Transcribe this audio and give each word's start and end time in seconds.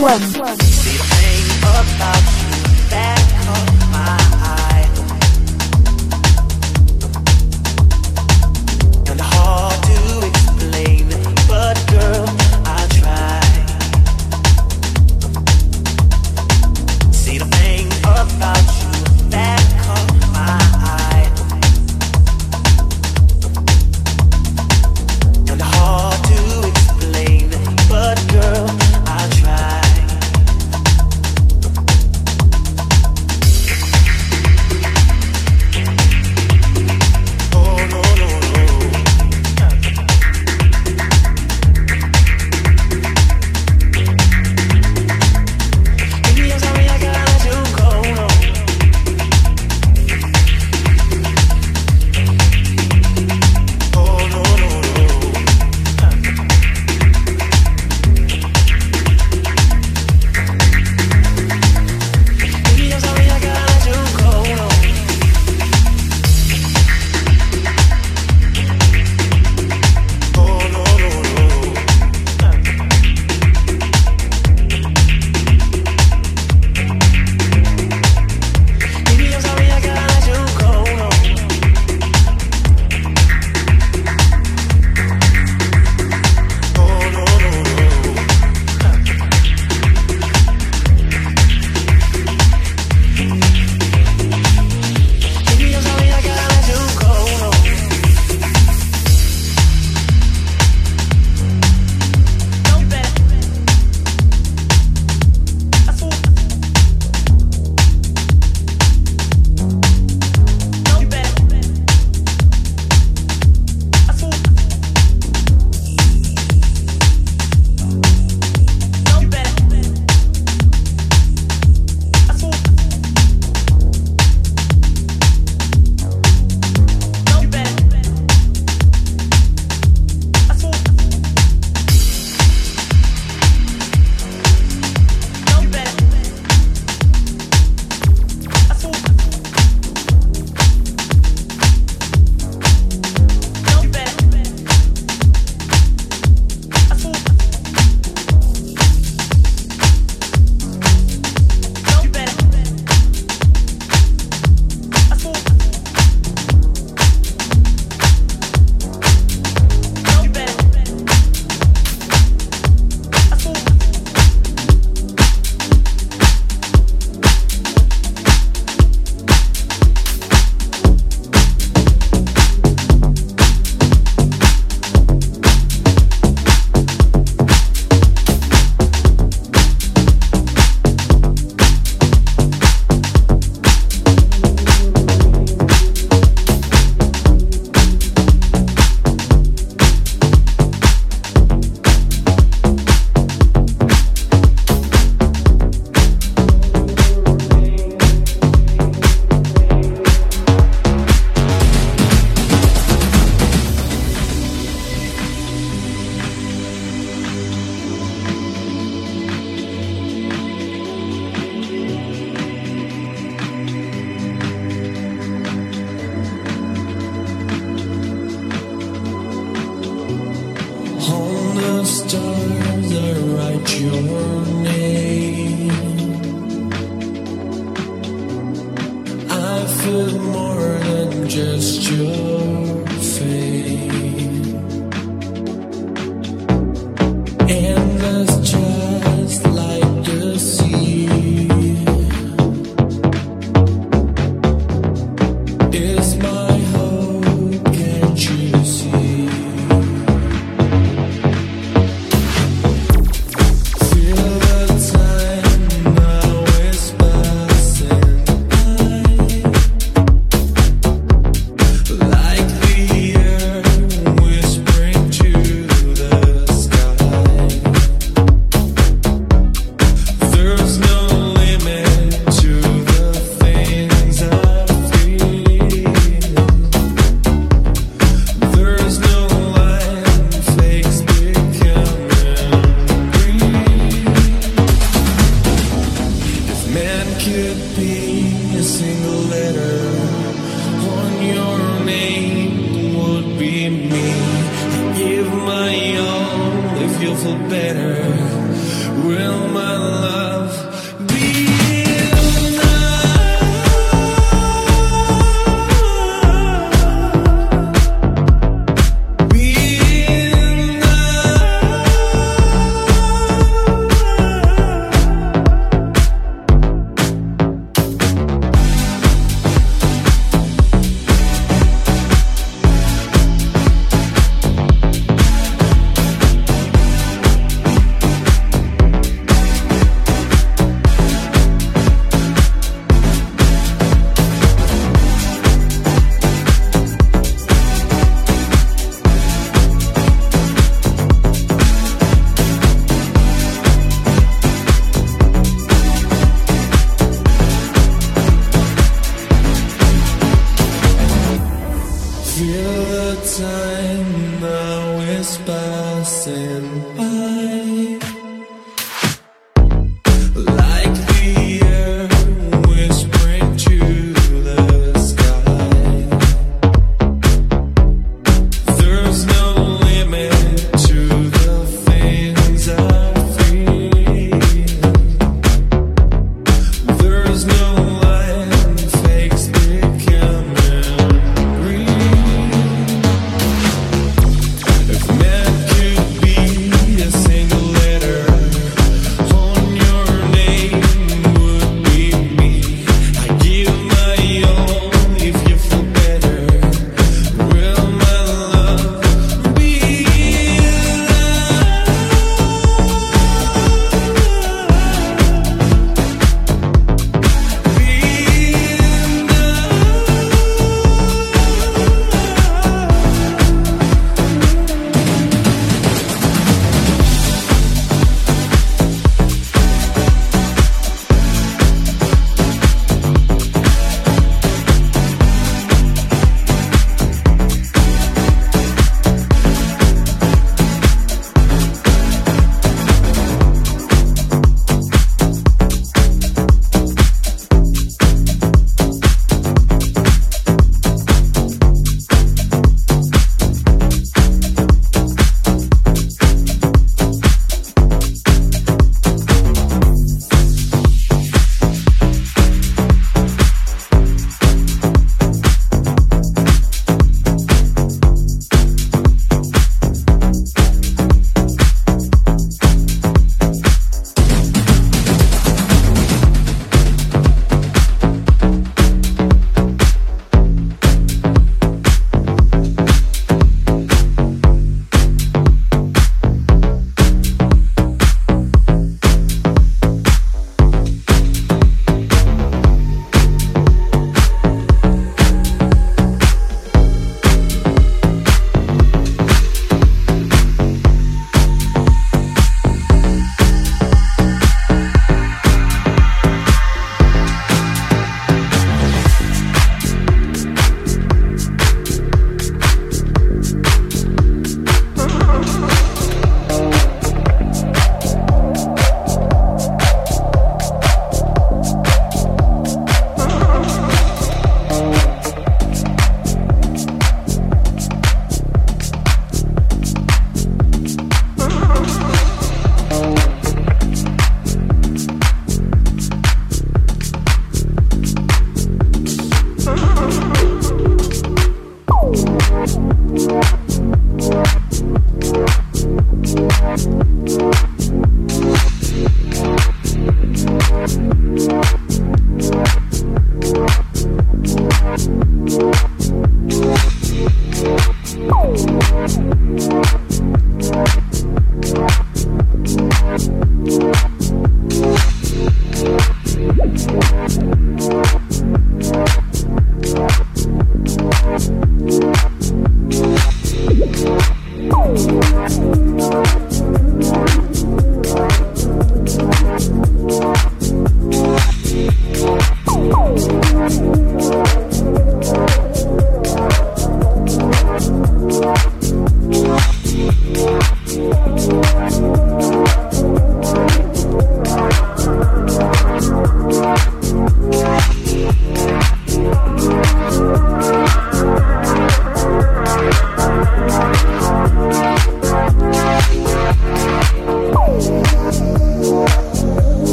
One. 0.00 0.20
This 0.20 1.24
ain't 1.24 1.58
about. 1.62 2.45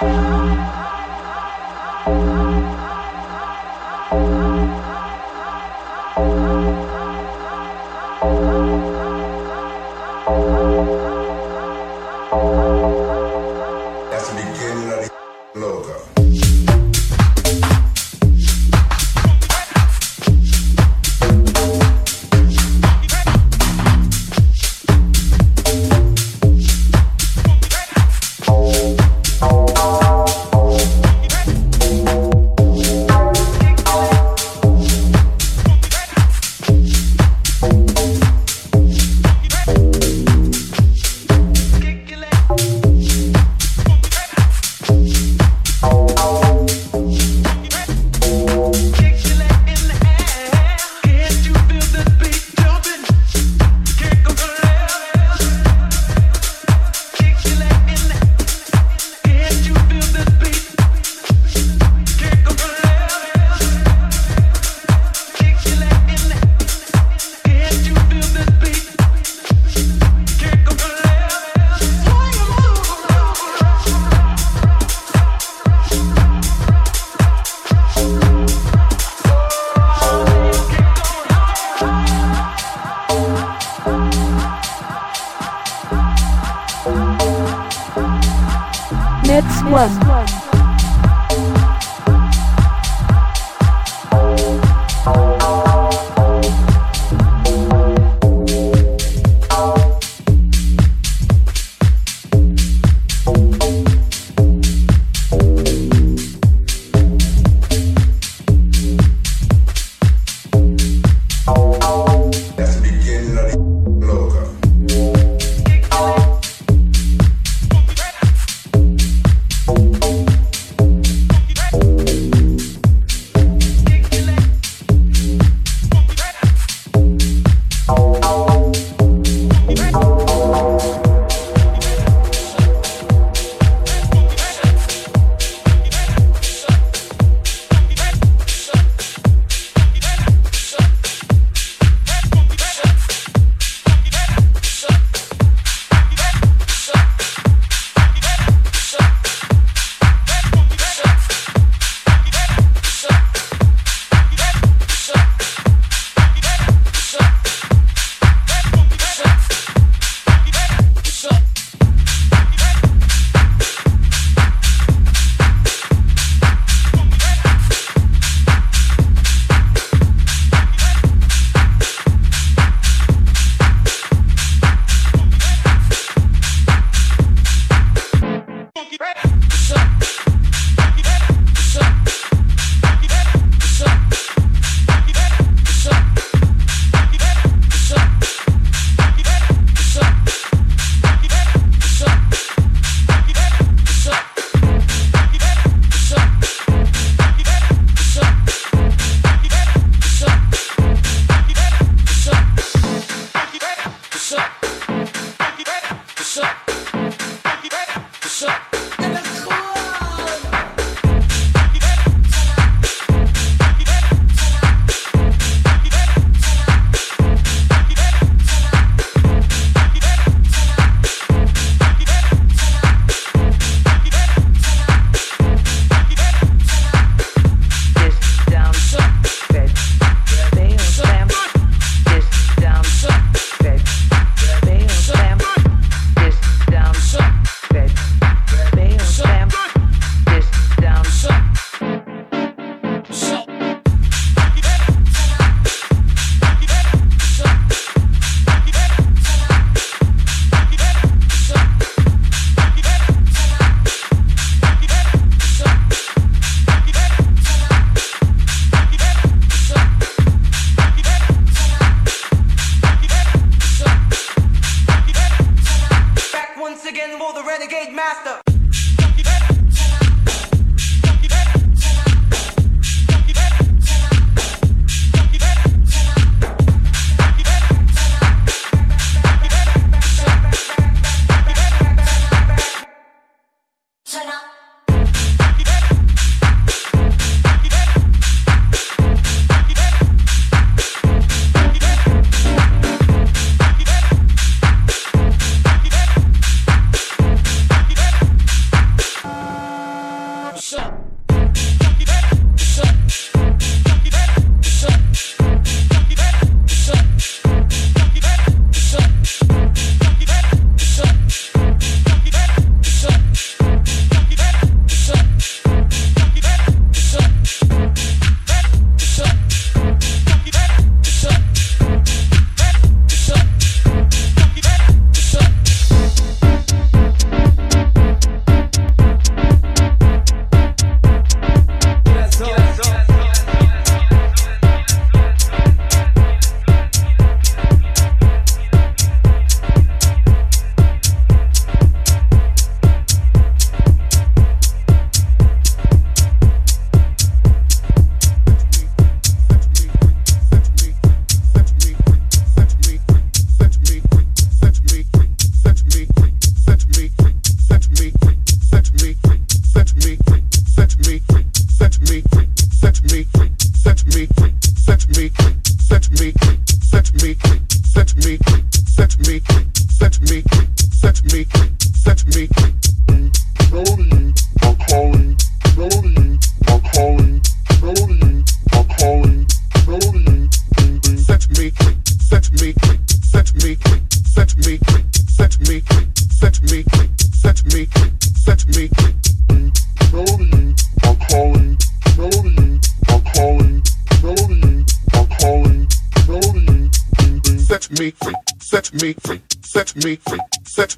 Bye. 0.00 0.69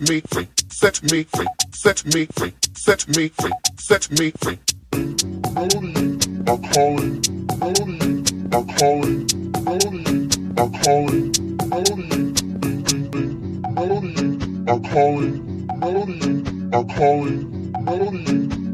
me 0.08 0.20
free, 0.20 0.48
set 0.68 1.02
me 1.12 1.22
free, 1.24 1.46
set 1.72 2.04
me 2.14 2.26
free, 2.26 2.52
set 2.74 3.06
me 3.16 3.28
free, 3.28 3.52
set 3.78 4.10
me 4.18 4.30
free. 4.40 4.58
Melody, 5.54 6.18
I'm 6.46 6.62
calling. 6.72 7.22
Melody, 7.58 8.24
I'm 8.52 8.66
calling. 8.76 9.26
Melody, 9.64 10.28
I'm 10.58 10.72
calling. 10.82 11.32
Melody. 11.68 12.32
Melody, 13.74 14.14
I'm 14.68 14.82
calling. 14.82 15.66
Melody, 15.78 16.44
I'm 16.72 16.88
calling. 16.88 17.72
Melody, 17.84 18.26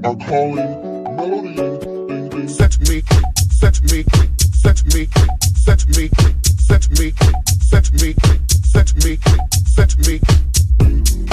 I'm 0.04 0.18
calling. 0.20 1.16
Melody. 1.16 2.48
Set 2.48 2.78
me 2.88 3.00
free, 3.02 3.24
set 3.50 3.82
me 3.82 4.02
free, 4.02 4.28
set 4.52 4.84
me 4.94 5.06
free, 5.06 5.28
set 5.56 5.88
me 5.88 6.08
free, 6.08 6.34
set 6.58 6.90
me 6.98 7.10
free, 7.10 7.34
set 7.60 7.92
me 7.92 8.12
free, 8.14 8.40
set 8.62 8.94
me 9.04 9.16
free, 9.16 9.38
set 9.66 9.98
me 9.98 10.18
free 10.18 10.57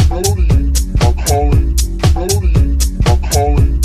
melody, 0.09 0.73
my 0.99 1.13
calling, 1.27 1.75
melody, 2.15 2.77
my 3.05 3.29
calling. 3.31 3.84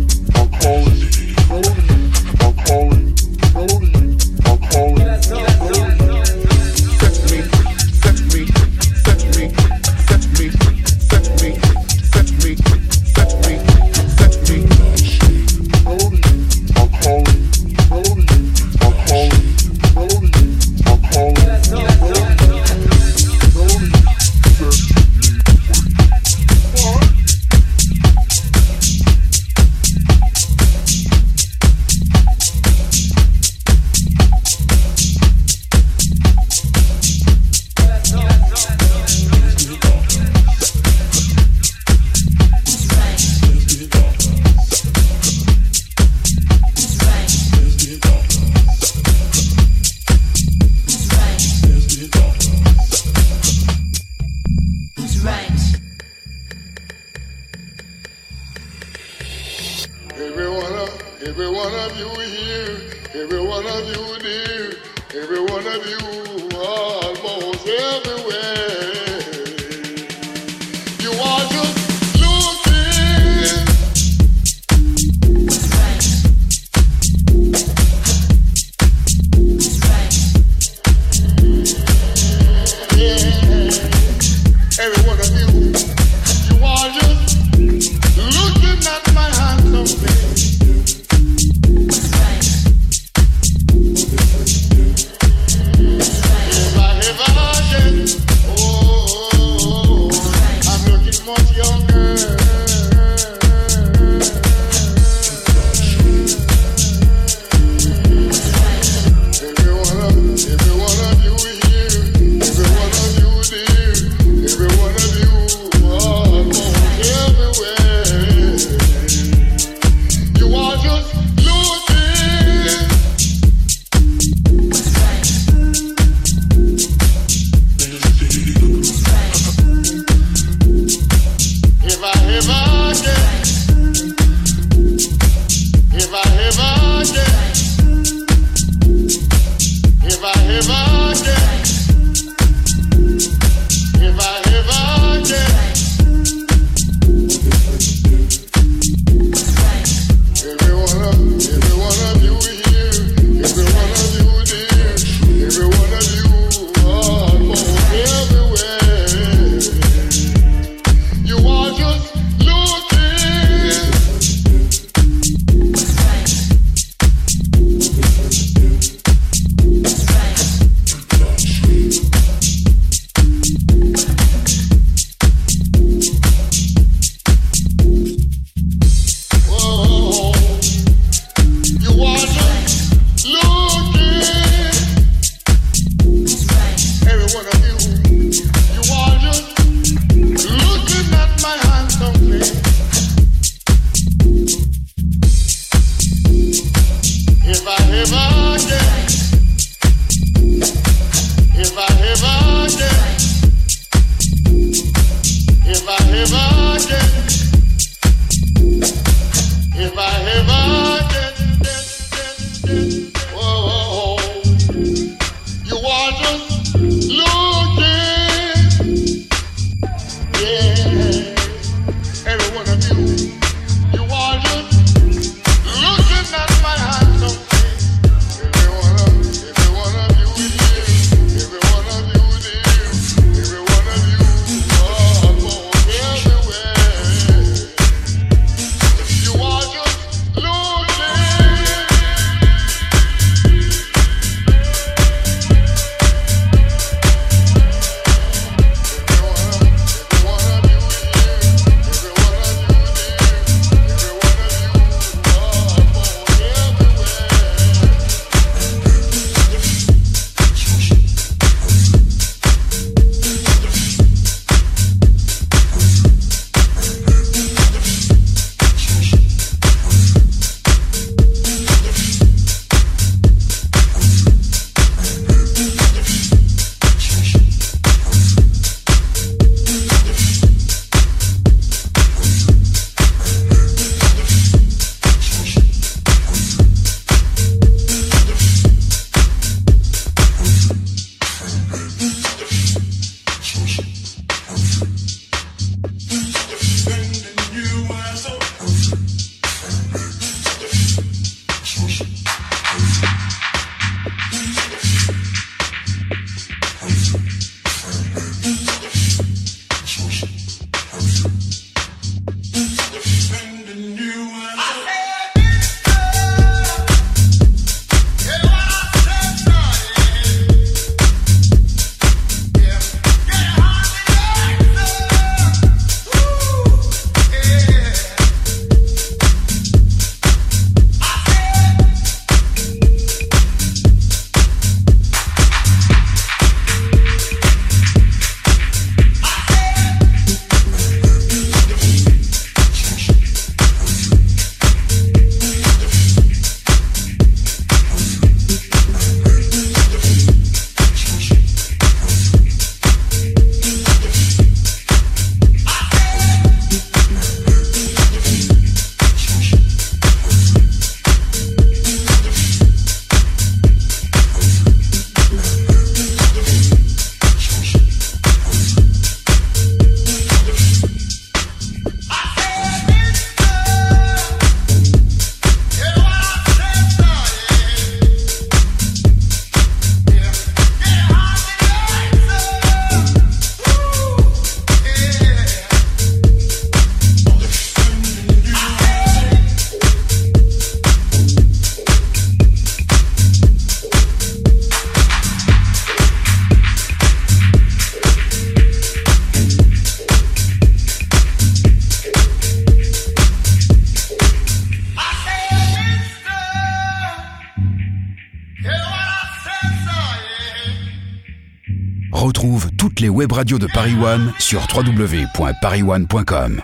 web 413.21 413.31
radios 413.33 413.59
de 413.59 413.67
Paris 413.67 413.95
One 414.01 414.33
sur 414.39 414.61
www.parisone.com. 414.73 416.61